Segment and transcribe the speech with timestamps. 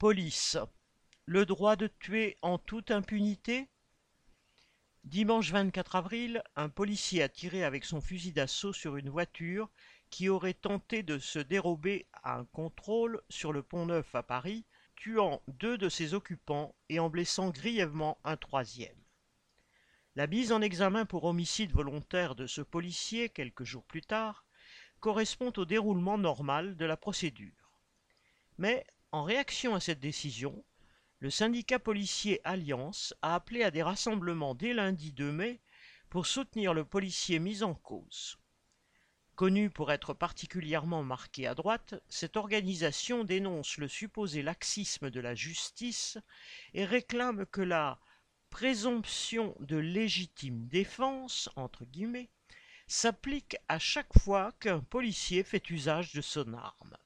[0.00, 0.56] Police.
[1.26, 3.68] Le droit de tuer en toute impunité
[5.04, 9.68] Dimanche 24 avril, un policier a tiré avec son fusil d'assaut sur une voiture
[10.08, 14.64] qui aurait tenté de se dérober à un contrôle sur le pont Neuf à Paris,
[14.96, 19.04] tuant deux de ses occupants et en blessant grièvement un troisième.
[20.16, 24.46] La mise en examen pour homicide volontaire de ce policier, quelques jours plus tard,
[24.98, 27.70] correspond au déroulement normal de la procédure.
[28.56, 30.64] Mais, en réaction à cette décision,
[31.18, 35.60] le syndicat policier Alliance a appelé à des rassemblements dès lundi 2 mai
[36.08, 38.38] pour soutenir le policier mis en cause.
[39.34, 45.34] Connu pour être particulièrement marqué à droite, cette organisation dénonce le supposé laxisme de la
[45.34, 46.18] justice
[46.74, 47.98] et réclame que la
[48.50, 52.30] présomption de légitime défense entre guillemets
[52.86, 56.96] s'applique à chaque fois qu'un policier fait usage de son arme.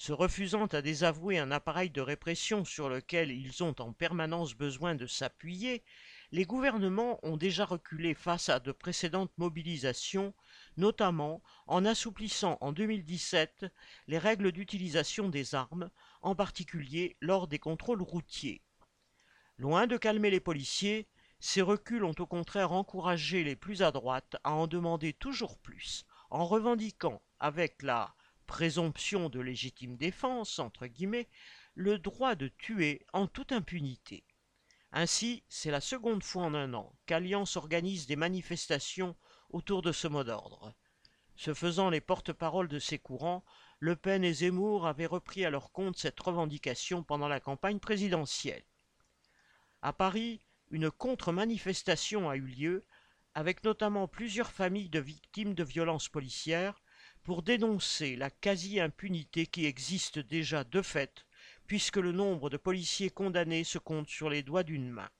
[0.00, 4.94] Se refusant à désavouer un appareil de répression sur lequel ils ont en permanence besoin
[4.94, 5.84] de s'appuyer,
[6.32, 10.32] les gouvernements ont déjà reculé face à de précédentes mobilisations,
[10.78, 13.66] notamment en assouplissant en 2017
[14.06, 15.90] les règles d'utilisation des armes,
[16.22, 18.62] en particulier lors des contrôles routiers.
[19.58, 21.08] Loin de calmer les policiers,
[21.40, 26.06] ces reculs ont au contraire encouragé les plus à droite à en demander toujours plus,
[26.30, 28.14] en revendiquant, avec la
[28.50, 31.28] présomption de légitime défense, entre guillemets,
[31.74, 34.24] le droit de tuer en toute impunité.
[34.90, 39.14] Ainsi, c'est la seconde fois en un an qu'Alliance organise des manifestations
[39.50, 40.74] autour de ce mot d'ordre.
[41.36, 43.44] Se faisant les porte-paroles de ces courants,
[43.78, 48.64] Le Pen et Zemmour avaient repris à leur compte cette revendication pendant la campagne présidentielle.
[49.80, 50.40] À Paris,
[50.72, 52.84] une contre-manifestation a eu lieu,
[53.34, 56.79] avec notamment plusieurs familles de victimes de violences policières,
[57.22, 61.26] pour dénoncer la quasi-impunité qui existe déjà de fait,
[61.66, 65.10] puisque le nombre de policiers condamnés se compte sur les doigts d'une main.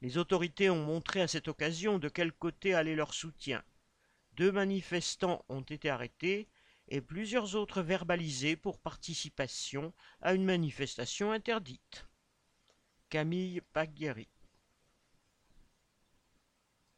[0.00, 3.62] Les autorités ont montré à cette occasion de quel côté allait leur soutien.
[4.34, 6.48] Deux manifestants ont été arrêtés
[6.88, 12.06] et plusieurs autres verbalisés pour participation à une manifestation interdite.
[13.08, 13.60] Camille